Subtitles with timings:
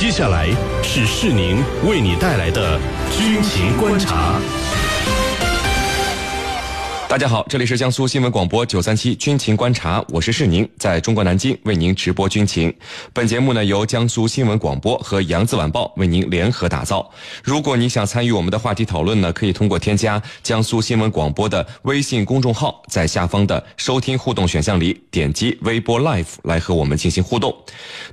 [0.00, 0.48] 接下来
[0.82, 4.40] 是世宁为你带来的军情观察。
[7.10, 12.72] 大家好，这里是江苏新闻广播九三七军情观察，我是世宁，在中国南京为您直播军情。
[13.12, 17.10] 本节目呢由江苏新闻广播和扬子晚报为您联合打造。
[17.42, 27.52] 如果你想参与我们的话题讨论呢，可以通过添加江苏新闻广播的微信公众号，在下方的收听互动选项里点击微波 Live 来和我们进行互动。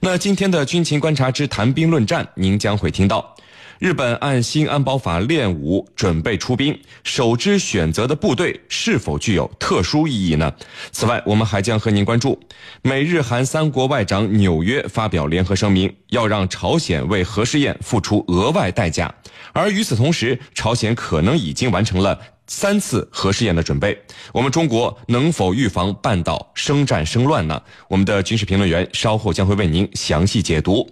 [0.01, 3.35] 那今天的军情观察之谈兵论战，您将会听到。
[3.79, 10.51] 日本按新安保法练武，准备出兵，首支选择的部队是否具有特殊意义呢？
[10.91, 12.39] 此外，我们还将和您关注，
[12.81, 19.13] 美日韩三国外长纽约发表联合声明，要让朝鲜为核试验付出额外代价，
[19.53, 22.19] 而与此同时，朝鲜可能已经完成了。
[22.47, 23.97] 三次核试验的准备，
[24.33, 27.61] 我们中国能否预防半岛生战生乱呢？
[27.89, 30.89] 我们的军事评论员稍后将会为您详细解读。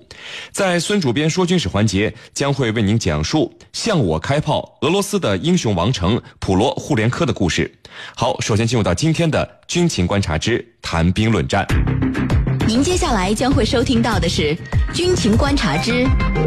[0.52, 7.74] 在孙主编说军事环节，将会为您讲述向我开炮俄罗斯的英雄王城普罗互联科的故事。
[8.16, 11.66] 好，首先进入到今天的军情观察之谈兵论战。
[12.68, 14.57] 您接下来将会收听到的是
[14.94, 16.04] 军情观察之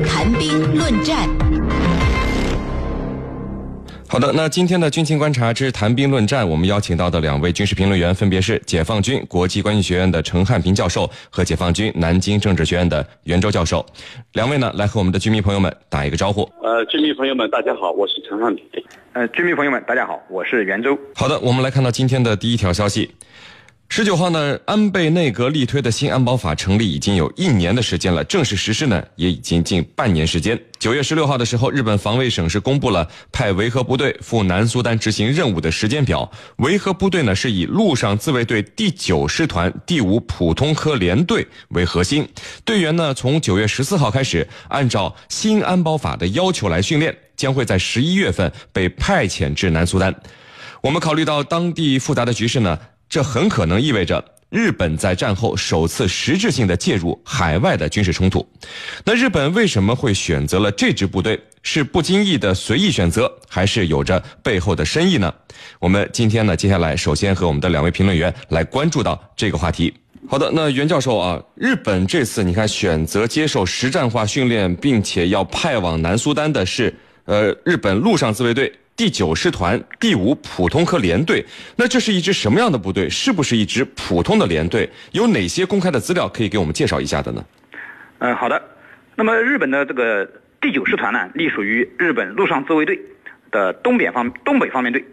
[0.07, 1.29] 谈兵论战。
[4.11, 13.85] 好的，那今天的军情观察之谈兵论战，我们邀请到的两位军事评论员分别是解放军国际关系学院的陈汉平教授和解放军南京政治学院的袁周教授。
[14.33, 16.49] 两位呢，来和我们的军迷朋友们打一个招呼。
[16.63, 18.65] 呃，军迷朋友们，大家好，我是陈汉平。
[19.13, 20.99] 呃，军迷朋友们，大家好，我是袁周。
[21.15, 23.11] 好的，我们来看到今天的第一条消息。
[23.91, 30.61] 十九号呢，安倍内阁力推的新安保法成立已经有一年的时间了，正式实施呢也已经近半年时间。
[30.79, 36.31] 九月十六号的时候，日本防卫省是公布了派维和部队赴南苏丹执行任务的时间表。
[36.59, 42.29] 维和部队呢是以陆上自卫队第九师团第五普通科联队为核心，
[42.65, 50.15] 队员呢从九月十四号开始，按照新安保法的要求来训练，将会在十一月份被派遣至南苏丹。
[50.83, 52.79] 我们考虑到当地复杂的局势呢。
[53.09, 58.47] 这很可能意味着日本在战后首次实质性的介入海外的军事冲突。
[59.05, 61.41] 那日本为什么会选择了这支部队？
[61.63, 65.35] 是不经意的随意选择，还是有着背后的深意呢？
[65.81, 69.93] 我们今天呢，接下来首先和我们的两位评论员来关注到这个话题。
[70.29, 78.73] 好的，那袁教授啊，日本这次你看选择接受实战化训练，并且要派往南苏丹的是呃日本陆上自卫队。
[78.99, 83.09] 第九师团第五普通科联队，那这是一支什么样的部队？
[83.09, 84.91] 是不是一支普通的联队？
[85.13, 87.45] 有哪些公开的资料可以给我们介绍一下的呢？
[88.19, 88.61] 嗯，好的。
[89.15, 90.29] 那么日本的这个
[90.61, 92.99] 第九师团呢，隶属于日本陆上自卫队
[93.53, 95.05] 的东边方东北方面队，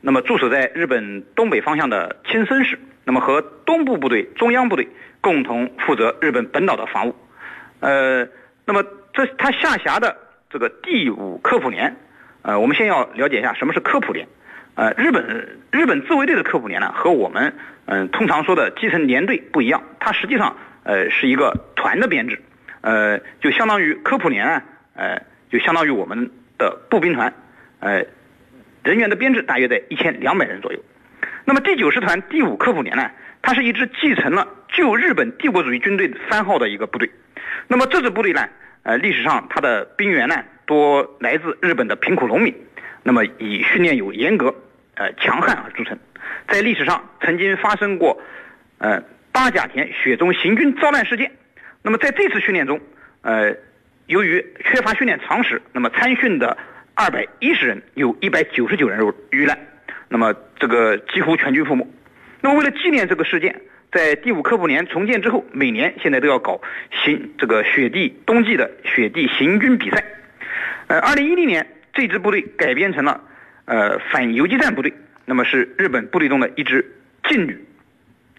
[0.00, 4.88] 那么驻守在日本东北方向的青森市，那么和东部部队中央部队
[5.20, 7.14] 共同负责日本本岛的防务。
[7.78, 8.26] 呃，
[8.64, 8.82] 那么
[9.12, 10.16] 这他下辖的
[10.50, 11.96] 这个第五科普连。
[12.48, 14.26] 呃，我们先要了解一下什么是科普连。
[14.74, 17.52] 呃，日本日本自卫队的科普连呢，和我们
[17.84, 22.40] 嗯通常说的基层连队不一样，它实际上呃是一个团的编制，
[22.80, 24.62] 呃，就相当于科普连啊，
[24.94, 25.20] 呃，
[25.50, 27.34] 就相当于我们的步兵团，
[27.80, 28.02] 呃，
[28.82, 30.82] 人员的编制大约在一千两百人左右。
[31.44, 33.10] 那么第九师团第五科普连呢，
[33.42, 37.10] 它是一支继承了旧日本帝国主义军队番号的一个部队。
[37.66, 38.48] 那么这支部队呢，
[38.84, 40.42] 呃，历史上它的兵员呢。
[40.68, 42.54] 多来自日本的贫苦农民，
[43.02, 44.54] 那么以训练有严格、
[44.94, 45.98] 呃强悍而著称，
[46.46, 48.20] 在历史上曾经发生过，
[48.76, 49.02] 呃
[49.32, 51.32] 八甲田雪中行军遭难事件。
[51.82, 52.78] 那么在这次训练中，
[53.22, 53.56] 呃
[54.06, 56.58] 由于缺乏训练常识，那么参训的
[56.94, 59.00] 二百一十人有一百九十九人
[59.30, 59.58] 遇难，
[60.10, 61.86] 那么这个几乎全军覆没。
[62.42, 70.04] 那么为了纪念这个事件，在第五科普年重建之后，每年现在都要搞行这个雪地冬季的雪地行军比赛。
[70.88, 73.20] 呃，二零一零年，这支部队改编成了
[73.66, 74.90] 呃反游击战部队，
[75.26, 76.96] 那么是日本部队中的一支
[77.28, 77.62] 劲旅。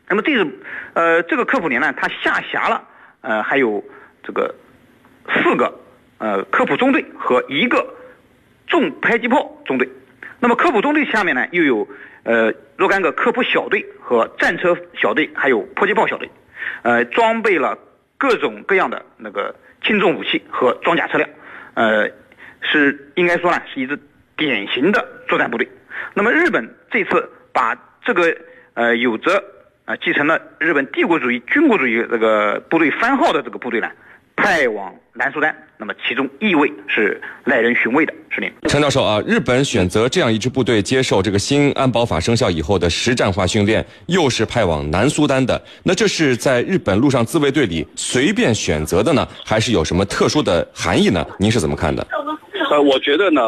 [0.07, 0.59] 那么这支
[0.93, 2.83] 呃这个科普连呢，它下辖了
[3.21, 3.83] 呃还有
[4.23, 4.55] 这个
[5.31, 5.79] 四个
[6.17, 7.85] 呃科普中队和一个
[8.65, 9.87] 重迫击炮中队。
[10.39, 11.87] 那么科普中队下面呢又有
[12.23, 16.27] 呃若干个科普小队和战车小队，还有迫击炮小队，
[16.81, 17.77] 呃装备了
[18.17, 21.29] 各种各样的那个轻重武器和装甲车辆，
[21.75, 22.09] 呃。
[22.71, 23.99] 是应该说呢，是一支
[24.37, 25.67] 典型的作战部队。
[26.13, 27.75] 那么日本这次把
[28.05, 28.35] 这个
[28.73, 29.43] 呃有着
[29.85, 33.89] 呃继承了日本帝国主义军国主义这个部队番号的这个部队呢，
[34.35, 38.13] 派往南苏丹，那么其中意味是耐人寻味的。
[38.29, 51.25] 是您，陈教授啊，日本选择这样一支部队接受这个新安保法生效以后的实战化训练，又是派往南苏丹的，那这是在日本陆上自卫队里随便选择的呢，还是有什么特殊的含义呢？
[51.37, 52.07] 您是怎么看的？
[52.69, 53.41] 呃，我觉得呢，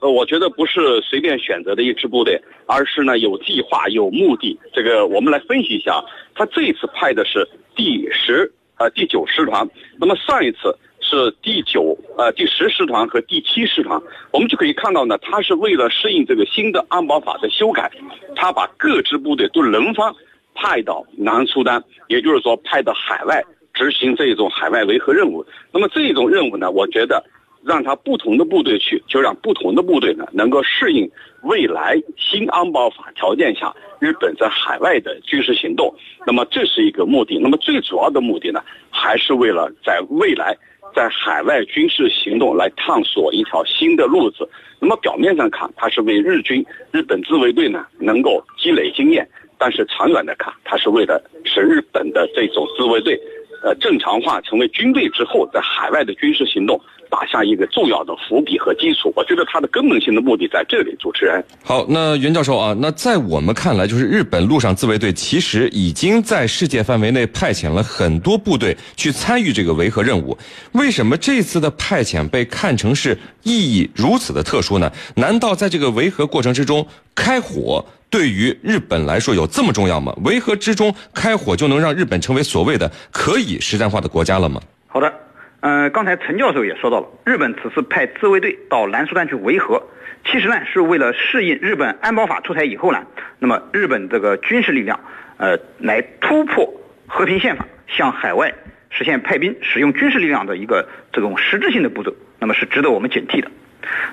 [0.00, 4.56] 呃，我觉得不是随便选择的一支部队，而是呢有计划、有目的。
[4.72, 6.00] 这个我们来分析一下，
[6.32, 7.44] 他这一次派的是
[7.74, 17.90] 第十呃第九师团，那么上一次是第九呃第十师团和第七师团，我们就可以看到呢，他是为了适应这个新的安保法的修改，
[18.36, 20.14] 他把各支部队都轮番
[20.54, 23.42] 派到南苏丹，也就是说派到海外
[23.74, 25.44] 执行这种海外维和任务。
[25.72, 27.24] 那么这种任务呢，我觉得。
[27.68, 31.08] 让他不同的部队去，就让不同的部队呢能够适应
[31.42, 35.94] 未来新安保法条件下日本在海外的军事行动。
[36.26, 37.38] 那么这是一个目的。
[37.38, 40.56] 那么最主要的目的呢，还是为了在未来
[40.96, 44.48] 在海外军事行动来探索一条新的路子。
[44.80, 49.28] 那么表面上看，它是为日军日本自卫队呢能够积累经验，
[49.58, 53.20] 但是长远的看，它是为了使日本的这种自卫队，
[53.62, 56.80] 呃正常化成为军队之后，在海外的军事行动。
[57.10, 60.94] 打下一个重要的伏笔和基础，我觉得它的根本性的目的在这里。
[61.00, 70.36] 主持人，好，那袁教授啊，那在我们看来，就是日本陆上自卫队其实已经在世界范围内派遣了很多部队去参与这个维和任务。
[70.72, 74.92] 为什么这次的派遣被看成是意义如此的特殊呢？
[75.14, 80.14] 难道在这个维和过程之中开火对于日本来说有这么重要吗？
[80.24, 84.60] 维和之中开火就能让日本成为所谓的可以实战化的国家了吗？
[84.86, 85.12] 好的。
[85.60, 89.82] 嗯，刚才陈教授也说到了，日本此次派自卫队到南苏丹去维和，
[90.24, 93.02] 其实呢是为了适应日本安保法出台以后呢，
[93.40, 95.00] 那么日本这个军事力量，
[95.36, 96.72] 呃，来突破
[97.08, 98.54] 和平宪法，向海外
[98.90, 103.50] 实现派兵、使用军事力量的一个这种实质性的步骤，那么是值得我们警惕的。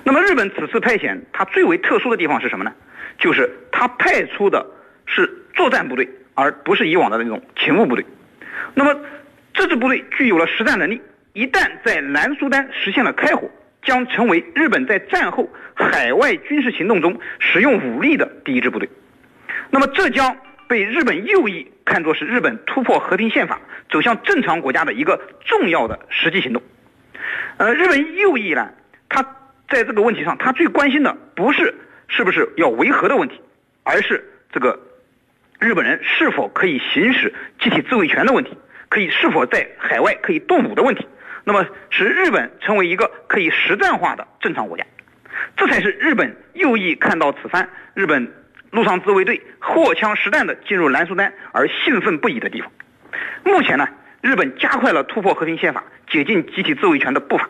[0.02, 2.72] 那么日本此次派遣，它最为特殊的地方是什么呢？
[3.18, 4.66] 就是他派出的
[5.06, 8.04] 是作战部队，而不是以往的那种勤务部队。
[8.74, 9.00] 那么
[9.54, 11.00] 这支部队具有了实战能力。
[11.32, 13.50] 一旦在南苏丹实现了开火，
[13.82, 18.88] 将成为日本在战后海外军事行动中使用武力的第一支部队。
[19.68, 20.34] 那么，这将
[20.66, 23.60] 被日本右翼看作是日本突破和平宪法、
[23.90, 26.62] 走向正常国家的一个重要的实际行动。
[27.58, 28.70] 呃，日本右翼呢，
[29.10, 29.22] 他
[29.68, 31.74] 在这个问题上，他最关心的不是
[32.08, 33.40] 是不是要维和的问题，
[33.82, 34.78] 而是这个
[35.58, 38.56] 日本人是否可以行使集体自卫权的问题，
[38.88, 41.06] 可以是否在海外可以动武的问题。
[41.44, 44.84] 那么，使日本成为一个可以实战化的正常国家，
[45.56, 48.32] 这才是日本右翼看到此番日本
[48.70, 52.70] 陆上自卫队货枪实弹的进入南苏丹而兴奋不已的地方。
[53.44, 53.88] 目前呢，
[54.22, 57.48] 日本加快了突破和平宪法、解禁集体自卫权的步伐。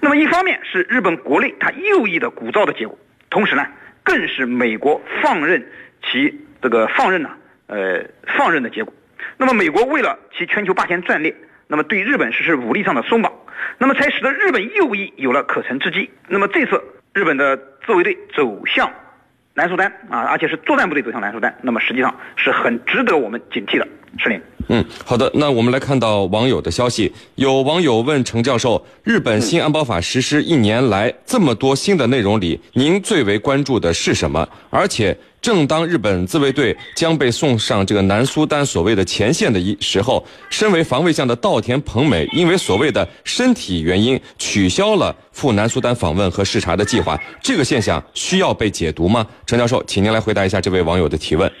[0.00, 2.98] 那么，一方面是日本国内它右翼的鼓噪的结果，
[3.34, 3.66] 同时呢，
[4.04, 5.66] 更是美国放任
[6.04, 6.32] 其
[6.62, 7.30] 这个放任呢，
[7.66, 8.04] 呃，
[8.38, 8.94] 放任的结果。
[9.36, 11.34] 那么，美国为了其全球霸权战略。
[11.66, 13.32] 那么对日本实施武力上的松绑，
[13.78, 16.08] 那么才使得日本右翼有了可乘之机。
[16.28, 16.80] 那么这次
[17.12, 18.88] 日本的自卫队走向
[19.54, 23.88] 南苏丹啊，而且是作战部队走向南苏丹，那么实际上是很值得我们警惕的。
[24.18, 24.40] 是令。
[24.68, 25.30] 嗯，好的。
[25.34, 34.48] 那我们来看到网友的消息，有网友问程教授：日本新安保法实施一年来这么多新的内容里，您最为关注的是什么？
[34.70, 35.16] 而且。
[35.44, 49.26] 正当日本自卫队将被送上这个南苏丹所谓的前线的一时候，身为防卫相的稻田朋美因为所谓的身体原因取消了赴南苏丹访问和视察的计划，这个现象需要被解读吗？
[49.44, 51.52] 陈教授，请您来回答一下这位网友的提问。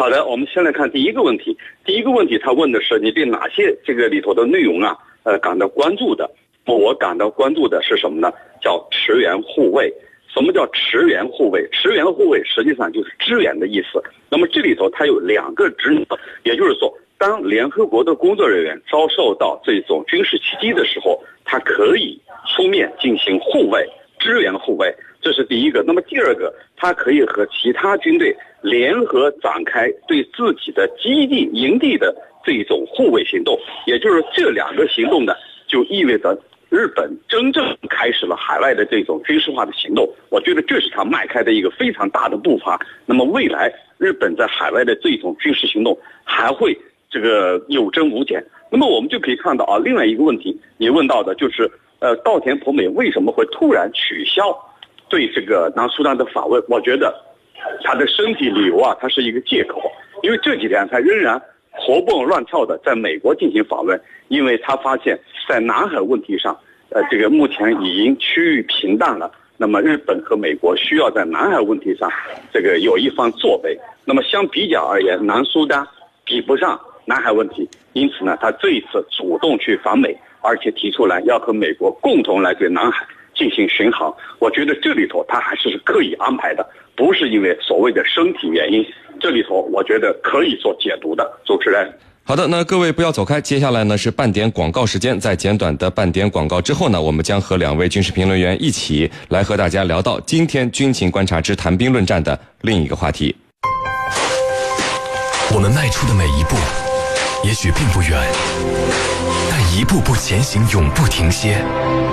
[0.00, 1.54] 好的，我们先来看第一个问题。
[1.84, 6.26] 第一个问题，他问的是你对哪些这个里头的内容啊，呃，感到关注的？
[6.64, 8.32] 我感到关注的是什么呢？
[8.62, 9.92] 叫驰援护卫。
[10.34, 11.68] 什么叫驰援护卫？
[11.70, 14.02] 驰援护卫实际上就是支援的意思。
[14.30, 16.06] 那么这里头它有两个职能，
[16.44, 22.18] 也就是说，当联合国的工作人员遭受到这种军事袭击的时候，他可以
[22.56, 23.86] 出面进行护卫、
[24.20, 25.82] 支援护卫，这是第一个。
[25.84, 33.58] 那么第二个，它可以和其他军队联合展开对自己的基地、营地的这种护卫行动。
[33.86, 35.34] 也就是这两个行动呢，
[35.66, 36.38] 就意味着。
[36.70, 42.78] 日本真正开始了海外的这种军事化的行动，我觉得这是他迈开的一个非常大的步伐。
[43.06, 46.78] 那么未来日本在海外的这种军事行动还会
[47.10, 48.40] 这个有增无减。
[48.70, 51.68] 那么我们就可以看到啊，另外一个问题你问到的就是，
[52.00, 54.56] 呃，稻田朋美为什么会突然取消
[55.08, 56.62] 对这个南苏丹的访问？
[56.68, 57.14] 我觉得
[57.84, 59.80] 他的身体理由啊，他是一个借口，
[60.22, 61.40] 因为这几天他仍然
[61.70, 69.30] 活蹦乱跳的在美国进行访问，因为他发现，在南海问题上，呃，这个目前已经趋于平淡了。
[69.58, 72.10] 那么日本和美国需要在南海问题上，
[72.50, 73.78] 这个有一番作为。
[74.06, 75.86] 那么相比较而言，南苏丹
[76.24, 84.14] 比不上南海问题，因此呢，他这一次主动去访美，而且提出来要和美国共同来对南海进行巡航。
[84.38, 86.66] 我觉得这里头他还是刻意安排的，
[86.96, 88.84] 不是因为所谓的身体原因。
[89.20, 91.92] 这里头我觉得可以做解读的，主持人。
[92.24, 95.18] 好的，那各位不要走开，接下来呢是半点广告时间。
[95.18, 103.34] 在简短的半点广告之后呢，我们将和两位军事评论员一起来和大家聊到今天军情观察之谈兵论战的另一个话题。
[105.52, 106.54] 我们迈出的每一步，
[107.42, 108.20] 也许并不远，
[109.50, 111.62] 但一步步前行，永不停歇，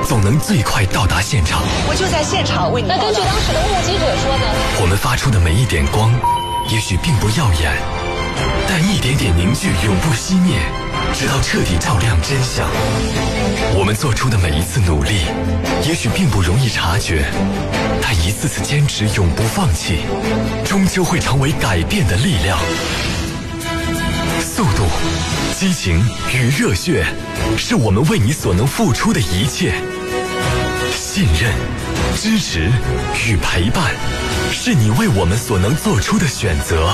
[0.08, 1.62] 总能最快到达现场。
[1.88, 2.88] 我就在现场为你。
[2.88, 4.46] 那根据当时的目击者说呢？
[4.82, 6.14] 我们发出的每一点光，
[6.70, 7.76] 也许并不耀眼。
[8.70, 10.60] 但一点点凝聚永不熄灭，
[11.14, 12.66] 直到彻底照亮真相。
[13.78, 15.26] 我们做出的每一次努力，
[15.84, 17.26] 也许并不容易察觉，
[18.02, 20.06] 但一次次坚持永不放弃，
[20.64, 22.58] 终究会成为改变的力量。
[24.58, 24.88] 速度、
[25.54, 27.06] 激情与热血，
[27.56, 29.76] 是我们为你所能付出的一切。
[30.92, 31.54] 信任、
[32.16, 32.72] 支持
[33.28, 33.94] 与陪伴，
[34.52, 36.90] 是你为我们所能做出的选择。